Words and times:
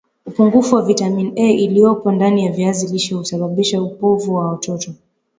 Upungufu 0.25 0.75
wa 0.75 0.81
vitamini 0.81 1.33
A 1.41 1.51
iliyopo 1.53 2.11
ndani 2.11 2.45
ya 2.45 2.51
viazi 2.51 2.87
lishe 2.93 3.15
husababisha 3.15 3.81
upofu 3.81 4.31
kwa 4.31 4.51
watoto 4.51 4.93